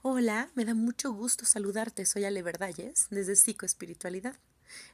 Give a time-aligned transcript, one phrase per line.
[0.00, 2.06] Hola, me da mucho gusto saludarte.
[2.06, 4.36] Soy Ale Verdalles desde Psicoespiritualidad.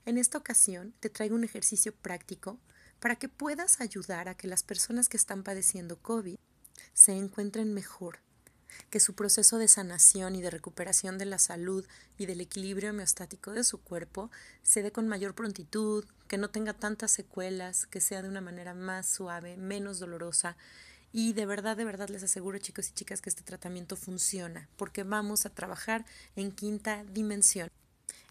[0.07, 2.59] En esta ocasión te traigo un ejercicio práctico
[3.01, 6.37] para que puedas ayudar a que las personas que están padeciendo COVID
[6.95, 8.21] se encuentren mejor,
[8.89, 11.87] que su proceso de sanación y de recuperación de la salud
[12.17, 14.31] y del equilibrio homeostático de su cuerpo
[14.63, 18.73] se dé con mayor prontitud, que no tenga tantas secuelas, que sea de una manera
[18.73, 20.57] más suave, menos dolorosa
[21.17, 25.05] y de verdad, de verdad les aseguro chicos y chicas que este tratamiento funciona porque
[25.05, 26.05] vamos a trabajar
[26.35, 27.71] en quinta dimensión.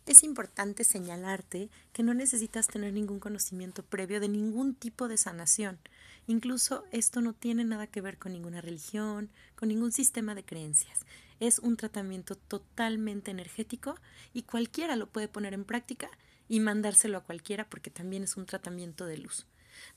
[0.05, 5.79] Es importante señalarte que no necesitas tener ningún conocimiento previo de ningún tipo de sanación.
[6.27, 11.05] Incluso esto no tiene nada que ver con ninguna religión, con ningún sistema de creencias.
[11.39, 13.95] Es un tratamiento totalmente energético
[14.33, 16.09] y cualquiera lo puede poner en práctica
[16.49, 19.45] y mandárselo a cualquiera porque también es un tratamiento de luz.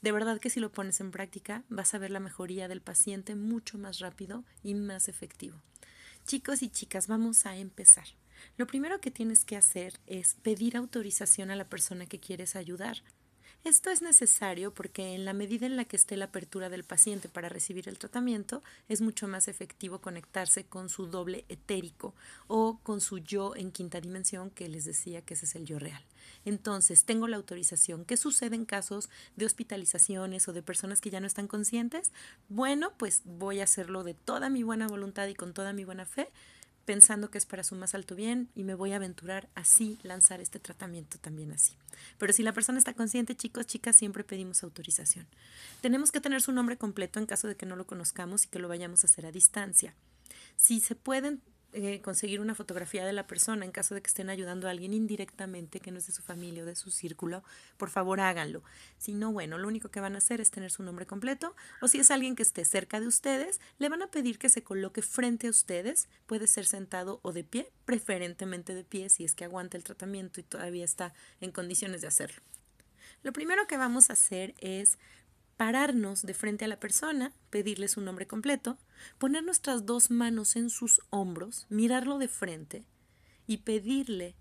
[0.02, 3.34] De verdad que si lo pones en práctica vas a ver la mejoría del paciente
[3.34, 5.62] mucho más rápido y más efectivo.
[6.26, 8.06] Chicos y chicas, vamos a empezar.
[8.56, 13.02] Lo primero que tienes que hacer es pedir autorización a la persona que quieres ayudar.
[13.66, 17.28] Esto es necesario porque en la medida en la que esté la apertura del paciente
[17.28, 22.14] para recibir el tratamiento, es mucho más efectivo conectarse con su doble etérico
[22.46, 25.80] o con su yo en quinta dimensión, que les decía que ese es el yo
[25.80, 26.00] real.
[26.44, 28.04] Entonces, tengo la autorización.
[28.04, 32.12] ¿Qué sucede en casos de hospitalizaciones o de personas que ya no están conscientes?
[32.48, 36.06] Bueno, pues voy a hacerlo de toda mi buena voluntad y con toda mi buena
[36.06, 36.28] fe
[36.86, 40.40] pensando que es para su más alto bien y me voy a aventurar así, lanzar
[40.40, 41.74] este tratamiento también así.
[42.16, 45.26] Pero si la persona está consciente, chicos, chicas, siempre pedimos autorización.
[45.82, 48.60] Tenemos que tener su nombre completo en caso de que no lo conozcamos y que
[48.60, 49.94] lo vayamos a hacer a distancia.
[50.56, 51.42] Si se pueden
[51.78, 54.94] eh, conseguir una fotografía de la persona en caso de que estén ayudando a alguien
[54.94, 57.44] indirectamente que no es de su familia o de su círculo,
[57.76, 58.62] por favor háganlo.
[58.96, 61.88] Si no, bueno, lo único que van a hacer es tener su nombre completo o
[61.88, 65.02] si es alguien que esté cerca de ustedes, le van a pedir que se coloque
[65.02, 69.44] frente a ustedes, puede ser sentado o de pie, preferentemente de pie si es que
[69.44, 72.40] aguanta el tratamiento y todavía está en condiciones de hacerlo.
[73.22, 74.98] Lo primero que vamos a hacer es
[75.56, 78.78] pararnos de frente a la persona, pedirle su nombre completo,
[79.18, 82.84] poner nuestras dos manos en sus hombros, mirarlo de frente
[83.46, 84.34] y pedirle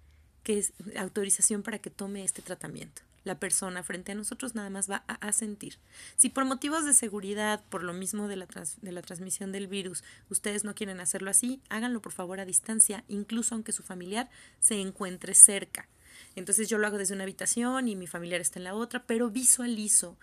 [0.43, 3.01] que es autorización para que tome este tratamiento.
[3.23, 5.79] La persona frente a nosotros nada más va a asentir.
[6.15, 8.47] Si por motivos de seguridad, por lo mismo de la,
[8.81, 13.03] de la transmisión del virus, ustedes no quieren hacerlo así, háganlo por favor a distancia,
[13.07, 15.87] incluso aunque su familiar se encuentre cerca.
[16.35, 19.31] Entonces yo lo hago desde una habitación y mi familiar está en la otra, pero
[19.31, 20.17] visualizo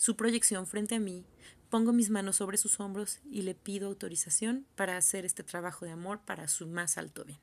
[0.00, 1.26] su proyección frente a mí,
[1.68, 5.90] pongo mis manos sobre sus hombros y le pido autorización para hacer este trabajo de
[5.90, 7.38] amor para su más alto bien.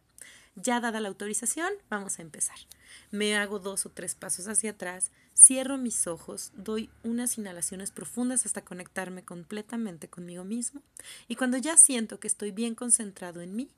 [0.56, 2.58] Ya dada la autorización, vamos a empezar.
[3.12, 8.48] Me hago dos o tres pasos hacia atrás, cierro mis ojos, doy unas inhalaciones profundas
[8.48, 10.82] hasta conectarme completamente conmigo mismo
[11.28, 13.70] y cuando ya siento que estoy bien concentrado en mí,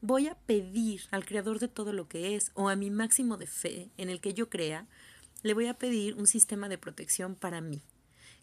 [0.00, 3.46] voy a pedir al creador de todo lo que es o a mi máximo de
[3.46, 4.88] fe en el que yo crea,
[5.44, 7.80] le voy a pedir un sistema de protección para mí,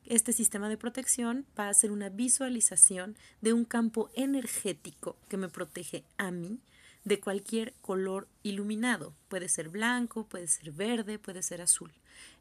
[0.06, 5.50] este sistema de protección va a ser una visualización de un campo energético que me
[5.50, 6.60] protege a mí
[7.04, 9.14] de cualquier color iluminado.
[9.28, 11.92] Puede ser blanco, puede ser verde, puede ser azul.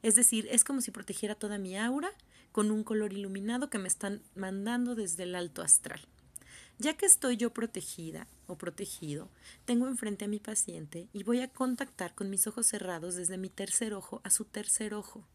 [0.02, 2.10] Es decir, es como si protegiera toda mi aura
[2.52, 6.00] con un color iluminado que me están mandando desde el alto astral.
[6.78, 9.28] Ya que estoy yo protegida o protegido,
[9.66, 13.50] tengo enfrente a mi paciente y voy a contactar con mis ojos cerrados desde mi
[13.50, 15.26] tercer ojo a su tercer ojo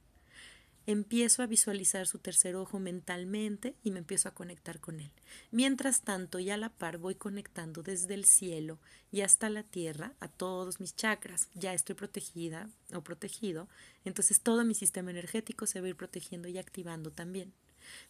[0.88, 5.12] empiezo a visualizar su tercer ojo mentalmente y me empiezo a conectar con él.
[5.52, 8.78] Mientras tanto, y a la par voy conectando desde el cielo
[9.12, 11.48] y hasta la tierra a todos mis chakras.
[11.56, 13.68] Ya estoy protegida o protegido,
[14.04, 17.54] entonces todo mi sistema energético se va a ir protegiendo y activando también,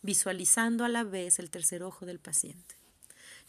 [0.02, 2.76] visualizando a la vez el tercer ojo del paciente.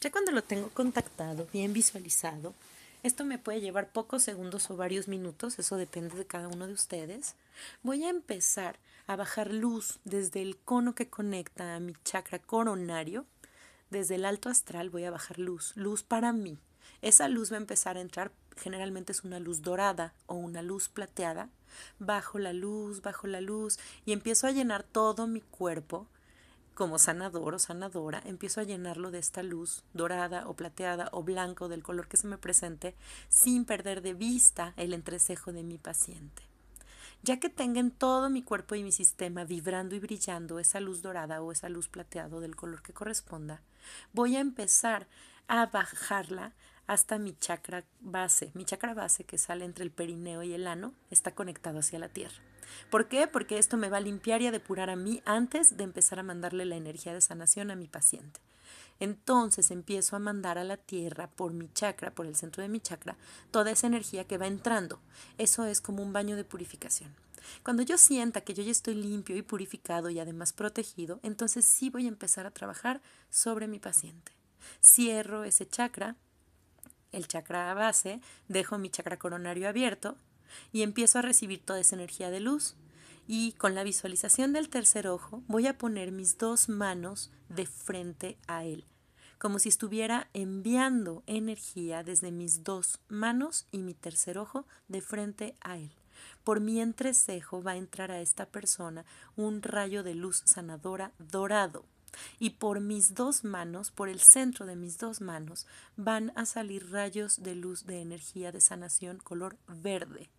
[0.01, 2.55] Ya cuando lo tengo contactado, bien visualizado,
[3.03, 6.73] esto me puede llevar pocos segundos o varios minutos, eso depende de cada uno de
[6.73, 7.35] ustedes.
[7.83, 13.27] Voy a empezar a bajar luz desde el cono que conecta a mi chakra coronario.
[13.91, 16.59] Desde el alto astral voy a bajar luz, luz para mí.
[17.03, 20.89] Esa luz va a empezar a entrar, generalmente es una luz dorada o una luz
[20.89, 21.51] plateada.
[21.98, 26.07] Bajo la luz, bajo la luz y empiezo a llenar todo mi cuerpo
[26.75, 31.69] como sanador o sanadora, empiezo a llenarlo de esta luz dorada o plateada o blanco
[31.69, 32.95] del color que se me presente
[33.31, 36.46] sin perder de vista el entrecejo de mi paciente.
[37.22, 41.03] Ya que tenga en todo mi cuerpo y mi sistema vibrando y brillando esa luz
[41.03, 43.63] dorada o esa luz plateada del color que corresponda,
[44.13, 45.09] voy a empezar
[45.48, 46.53] a bajarla
[46.86, 48.51] hasta mi chakra base.
[48.54, 52.09] Mi chakra base que sale entre el perineo y el ano está conectado hacia la
[52.09, 52.36] tierra.
[52.91, 53.27] ¿Por qué?
[53.27, 56.24] Porque esto me va a limpiar y a depurar a mí antes de empezar a
[56.24, 58.41] mandarle la energía de sanación a mi paciente.
[59.01, 62.80] Entonces empiezo a mandar a la tierra por mi chakra, por el centro de mi
[62.80, 63.16] chakra,
[63.51, 65.01] toda esa energía que va entrando.
[65.39, 67.15] Eso es como un baño de purificación.
[67.63, 71.91] Cuando yo sienta que yo ya estoy limpio y purificado y además protegido, entonces sí
[71.91, 74.33] voy a empezar a trabajar sobre mi paciente.
[74.83, 76.16] Cierro ese chakra,
[77.12, 80.16] el chakra base, dejo mi chakra coronario abierto
[80.72, 82.74] y empiezo a recibir toda esa energía de luz.
[83.28, 88.39] Y con la visualización del tercer ojo voy a poner mis dos manos de frente
[88.47, 88.84] a él,
[89.39, 95.57] como si estuviera enviando energía desde mis dos manos y mi tercer ojo de frente
[95.61, 95.91] a él.
[96.45, 101.84] Por mi entrecejo va a entrar a esta persona un rayo de luz sanadora dorado.
[102.39, 106.91] Y por mis dos manos, por el centro de mis dos manos, van a salir
[106.91, 110.31] rayos de luz de energía de sanación color verde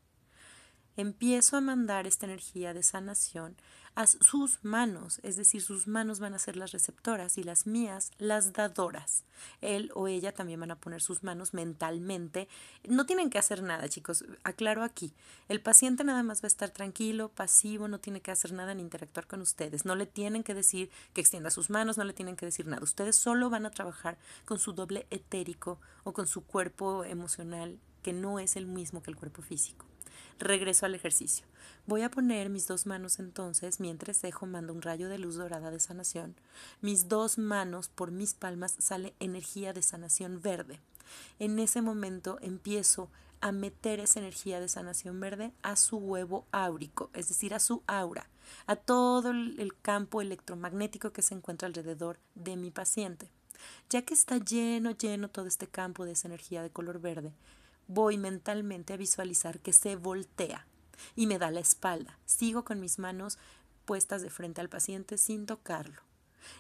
[0.98, 3.56] empiezo a mandar esta energía de sanación
[3.98, 8.12] a sus manos, es decir, sus manos van a ser las receptoras y las mías
[8.20, 9.24] las dadoras.
[9.60, 12.48] Él o ella también van a poner sus manos mentalmente.
[12.88, 14.24] No tienen que hacer nada, chicos.
[14.44, 15.16] Aclaro aquí.
[15.48, 18.84] El paciente nada más va a estar tranquilo, pasivo, no tiene que hacer nada ni
[18.84, 19.84] interactuar con ustedes.
[19.84, 22.84] No le tienen que decir que extienda sus manos, no le tienen que decir nada.
[22.84, 28.14] Ustedes solo van a trabajar con su doble etérico o con su cuerpo emocional que
[28.14, 29.88] no es el mismo que el cuerpo físico.
[30.40, 31.46] Regreso al ejercicio.
[31.86, 35.72] Voy a poner mis dos manos entonces, mientras dejo mando un rayo de luz dorada
[35.72, 36.36] de sanación.
[36.82, 40.80] Mis dos manos, por mis palmas, sale energía de sanación verde.
[41.40, 43.10] En ese momento empiezo
[43.40, 47.84] a meter esa energía de sanación verde a su huevo áurico, es decir, a su
[47.88, 48.28] aura,
[48.66, 53.30] a todo el campo electromagnético que se encuentra alrededor de mi paciente.
[53.90, 57.32] Ya que está lleno, lleno todo este campo de esa energía de color verde,
[57.88, 60.68] voy mentalmente a visualizar que se voltea
[61.16, 62.20] y me da la espalda.
[62.26, 63.38] Sigo con mis manos
[63.86, 66.02] puestas de frente al paciente sin tocarlo.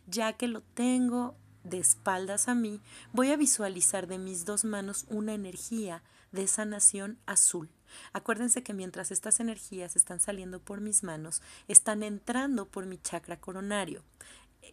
[0.08, 2.82] Ya que lo tengo de espaldas a mí,
[3.14, 6.02] voy a visualizar de mis dos manos una energía
[6.32, 7.70] de sanación azul.
[8.14, 13.40] Acuérdense que mientras estas energías están saliendo por mis manos, están entrando por mi chakra
[13.40, 14.04] coronario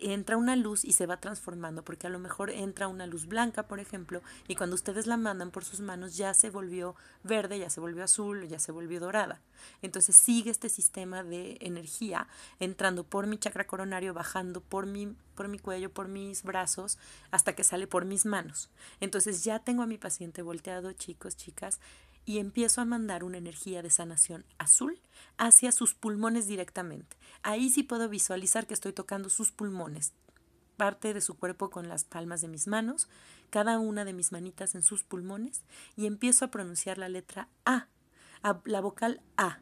[0.00, 3.64] entra una luz y se va transformando, porque a lo mejor entra una luz blanca,
[3.64, 7.70] por ejemplo, y cuando ustedes la mandan por sus manos ya se volvió verde, ya
[7.70, 9.40] se volvió azul, ya se volvió dorada.
[9.82, 12.28] Entonces sigue este sistema de energía
[12.60, 16.98] entrando por mi chakra coronario, bajando por mi, por mi cuello, por mis brazos,
[17.30, 18.70] hasta que sale por mis manos.
[19.00, 21.80] Entonces ya tengo a mi paciente volteado, chicos, chicas,
[22.24, 25.00] y empiezo a mandar una energía de sanación azul
[25.36, 27.16] hacia sus pulmones directamente.
[27.42, 30.12] Ahí sí puedo visualizar que estoy tocando sus pulmones,
[30.76, 33.08] parte de su cuerpo con las palmas de mis manos,
[33.50, 35.62] cada una de mis manitas en sus pulmones
[35.96, 37.88] y empiezo a pronunciar la letra A,
[38.64, 39.60] la vocal A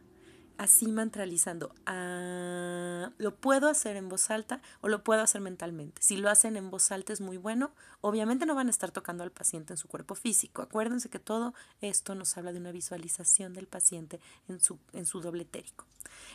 [0.58, 1.74] así mantralizando.
[1.86, 6.02] Ah, lo puedo hacer en voz alta o lo puedo hacer mentalmente.
[6.02, 7.72] Si lo hacen en voz alta es muy bueno.
[8.00, 10.62] Obviamente no van a estar tocando al paciente en su cuerpo físico.
[10.62, 15.20] Acuérdense que todo esto nos habla de una visualización del paciente en su, en su
[15.20, 15.86] doble etérico.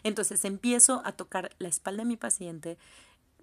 [0.03, 2.77] Entonces empiezo a tocar la espalda de mi paciente,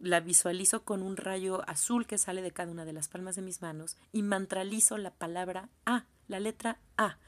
[0.00, 3.42] la visualizo con un rayo azul que sale de cada una de las palmas de
[3.42, 7.18] mis manos y mantralizo la palabra A, la letra A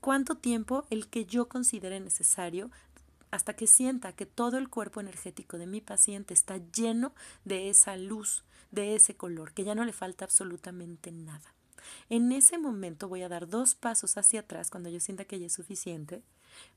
[0.00, 2.70] cuánto tiempo el que yo considere necesario
[3.30, 7.14] hasta que sienta que todo el cuerpo energético de mi paciente está lleno
[7.44, 11.54] de esa luz, de ese color, que ya no le falta absolutamente nada.
[12.08, 15.46] En ese momento voy a dar dos pasos hacia atrás cuando yo sienta que ya
[15.46, 16.22] es suficiente.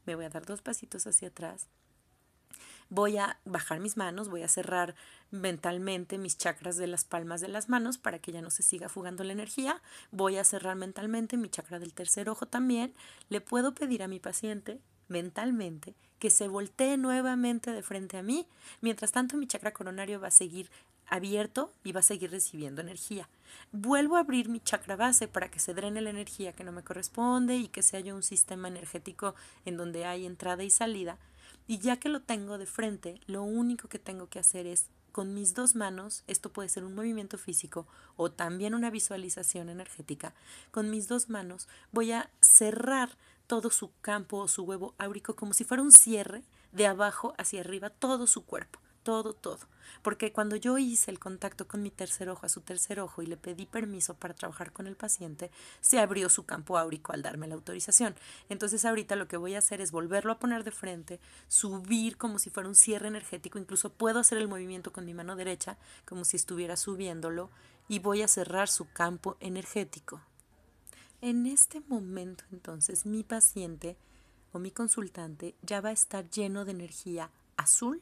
[0.06, 1.68] Me voy a dar dos pasitos hacia atrás
[2.90, 4.96] voy a bajar mis manos, voy a cerrar
[5.32, 8.90] mentalmente mis chakras de las palmas de las manos para que ya no se siga
[8.90, 12.94] fugando la energía, voy a cerrar mentalmente mi chakra del tercer ojo también,
[13.30, 18.48] le puedo pedir a mi paciente mentalmente que se voltee nuevamente de frente a mí,
[18.80, 20.70] mientras tanto mi chakra coronario va a seguir
[21.08, 23.28] abierto y va a seguir recibiendo energía.
[23.72, 26.84] Vuelvo a abrir mi chakra base para que se drene la energía que no me
[26.84, 29.36] corresponde y que se haya un sistema energético
[29.66, 31.18] en donde hay entrada y salida
[31.68, 35.34] y ya que lo tengo de frente, lo único que tengo que hacer es con
[35.34, 40.34] mis dos manos, esto puede ser un movimiento físico o también una visualización energética,
[40.72, 43.10] con mis dos manos voy a cerrar
[43.48, 47.62] todo su campo o su huevo áurico como si fuera un cierre de abajo hacia
[47.62, 49.60] arriba, todo su cuerpo todo, todo.
[50.02, 53.26] Porque cuando yo hice el contacto con mi tercer ojo a su tercer ojo y
[53.26, 57.48] le pedí permiso para trabajar con el paciente, se abrió su campo áurico al darme
[57.48, 58.16] la autorización.
[58.50, 62.40] Entonces ahorita lo que voy a hacer es volverlo a poner de frente, subir como
[62.40, 66.26] si fuera un cierre energético, incluso puedo hacer el movimiento con mi mano derecha como
[66.26, 67.50] si estuviera subiéndolo
[67.88, 70.22] y voy a cerrar su campo energético.
[71.22, 73.98] En este momento entonces mi paciente
[74.52, 78.02] o mi consultante ya va a estar lleno de energía azul,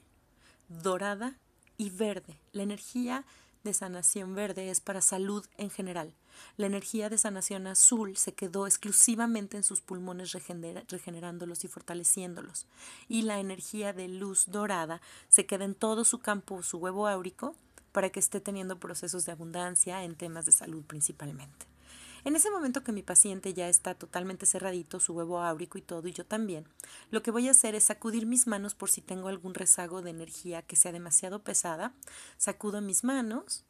[0.81, 1.35] dorada
[1.77, 2.39] y verde.
[2.51, 3.25] La energía
[3.63, 6.13] de sanación verde es para salud en general.
[6.57, 12.65] La energía de sanación azul se quedó exclusivamente en sus pulmones regenerándolos y fortaleciéndolos.
[13.07, 17.55] Y la energía de luz dorada se queda en todo su campo, su huevo áurico,
[17.91, 21.70] para que esté teniendo procesos de abundancia en temas de salud principalmente.
[22.23, 26.07] En ese momento que mi paciente ya está totalmente cerradito, su huevo áurico y todo,
[26.07, 26.67] y yo también,
[27.09, 30.11] lo que voy a hacer es sacudir mis manos por si tengo algún rezago de
[30.11, 31.93] energía que sea demasiado pesada.
[32.37, 33.63] Sacudo mis manos,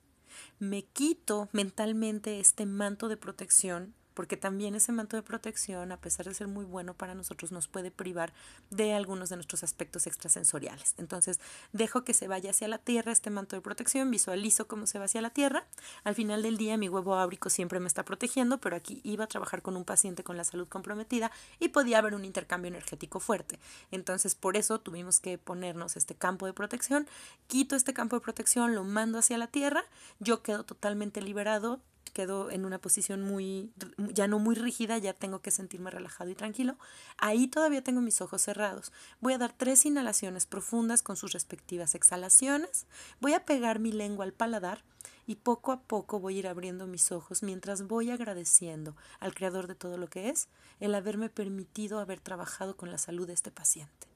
[0.59, 6.25] me quito mentalmente este manto de protección porque también ese manto de protección, a pesar
[6.25, 8.33] de ser muy bueno para nosotros, nos puede privar
[8.69, 10.95] de algunos de nuestros aspectos extrasensoriales.
[10.97, 11.39] Entonces,
[11.73, 15.05] dejo que se vaya hacia la tierra este manto de protección, visualizo cómo se va
[15.05, 15.65] hacia la tierra.
[16.03, 19.27] Al final del día, mi huevo áurico siempre me está protegiendo, pero aquí iba a
[19.27, 23.59] trabajar con un paciente con la salud comprometida y podía haber un intercambio energético fuerte.
[23.91, 27.07] Entonces, por eso tuvimos que ponernos este campo de protección.
[27.47, 29.83] Quito este campo de protección, lo mando hacia la tierra,
[30.19, 31.79] yo quedo totalmente liberado
[32.11, 33.71] quedo en una posición muy,
[34.13, 36.77] ya no muy rígida, ya tengo que sentirme relajado y tranquilo.
[37.17, 38.91] Ahí todavía tengo mis ojos cerrados.
[39.19, 42.85] Voy a dar tres inhalaciones profundas con sus respectivas exhalaciones.
[43.19, 44.83] Voy a pegar mi lengua al paladar
[45.27, 49.67] y poco a poco voy a ir abriendo mis ojos mientras voy agradeciendo al Creador
[49.67, 50.49] de todo lo que es
[50.79, 54.10] el haberme permitido haber trabajado con la salud de este paciente.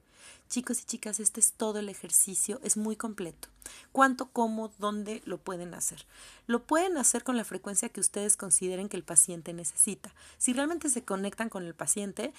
[0.49, 3.47] Chicos y chicas, este es todo el ejercicio, es muy completo.
[3.91, 6.05] ¿Cuánto, cómo, dónde lo pueden hacer?
[6.45, 10.13] Lo pueden hacer con la frecuencia que ustedes consideren que el paciente necesita.
[10.37, 12.31] Si realmente se conectan con el paciente,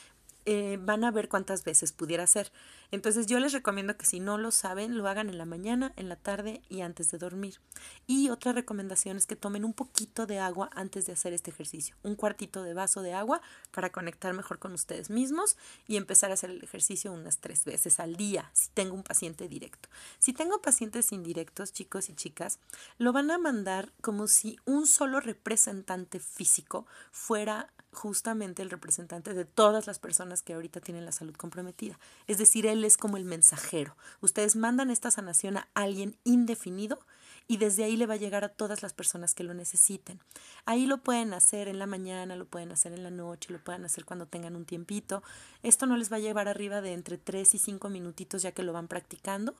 [0.47, 2.53] eh, van a ver cuántas veces pudiera ser.
[2.93, 6.09] Entonces yo les recomiendo que si no lo saben, lo hagan en la mañana, en
[6.09, 7.61] la tarde y antes de dormir.
[8.07, 11.97] Y otra recomendación es que tomen un poquito de agua antes de hacer este ejercicio.
[12.05, 13.41] Un cuartito de vaso de agua
[13.73, 15.57] para conectar mejor con ustedes mismos
[15.89, 19.49] y empezar a hacer el ejercicio unas tres veces al día si tengo un paciente
[19.49, 19.89] directo.
[20.21, 22.61] Si tengo pacientes indirectos, chicos y chicas,
[22.99, 29.45] lo van a mandar como si un solo representante físico fuera justamente el representante de
[29.45, 31.99] todas las personas que ahorita tienen la salud comprometida.
[32.27, 33.97] Es decir, él es como el mensajero.
[34.21, 37.01] Ustedes mandan esta sanación a alguien indefinido
[37.49, 40.21] y desde ahí le va a llegar a todas las personas que lo necesiten.
[40.65, 43.85] Ahí lo pueden hacer en la mañana, lo pueden hacer en la noche, lo pueden
[43.85, 45.23] hacer cuando tengan un tiempito.
[45.63, 48.63] Esto no les va a llevar arriba de entre 3 y 5 minutitos ya que
[48.63, 49.55] lo van practicando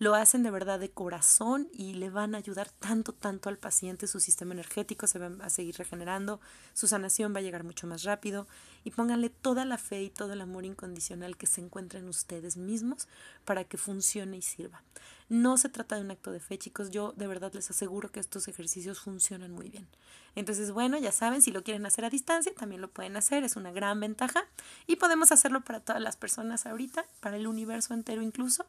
[0.00, 4.06] lo hacen de verdad de corazón y le van a ayudar tanto, tanto al paciente,
[4.06, 6.40] su sistema energético se va a seguir regenerando,
[6.72, 8.46] su sanación va a llegar mucho más rápido
[8.82, 12.56] y pónganle toda la fe y todo el amor incondicional que se encuentra en ustedes
[12.56, 13.08] mismos
[13.44, 14.82] para que funcione y sirva.
[15.28, 18.20] No se trata de un acto de fe, chicos, yo de verdad les aseguro que
[18.20, 19.86] estos ejercicios funcionan muy bien.
[20.34, 23.54] Entonces, bueno, ya saben, si lo quieren hacer a distancia, también lo pueden hacer, es
[23.54, 24.46] una gran ventaja
[24.86, 28.64] y podemos hacerlo para todas las personas ahorita, para el universo entero incluso.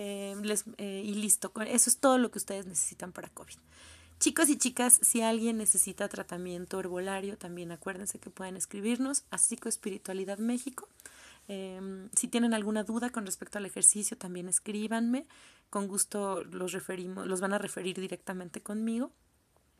[0.00, 0.36] Eh,
[0.76, 3.56] eh, y listo, eso es todo lo que ustedes necesitan para COVID.
[4.20, 10.38] Chicos y chicas, si alguien necesita tratamiento herbolario, también acuérdense que pueden escribirnos a Psicoespiritualidad
[10.38, 10.88] México.
[11.48, 15.26] Em, si tienen alguna duda con respecto al ejercicio, también escríbanme.
[15.68, 19.10] Con gusto los referimos, los van a referir directamente conmigo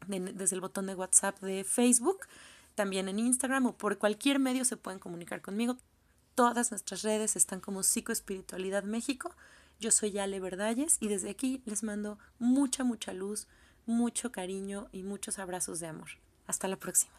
[0.08, 2.26] desde el botón de WhatsApp de Facebook,
[2.74, 5.76] también en Instagram o por cualquier medio se pueden comunicar conmigo.
[6.34, 9.32] Todas nuestras redes están como Psicoespiritualidad México.
[9.80, 13.46] Yo soy Ale Verdalles y desde aquí les mando mucha, mucha luz,
[13.86, 16.08] mucho cariño y muchos abrazos de amor.
[16.46, 17.17] Hasta la próxima.